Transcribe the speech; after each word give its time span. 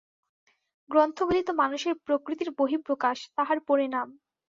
গ্রন্থগুলি 0.89 1.41
তো 1.43 1.53
মানুষের 1.61 1.93
প্রকৃতির 2.05 2.49
বহিঃপ্রকাশ, 2.59 3.17
তাহার 3.37 3.57
পরিণাম। 3.67 4.07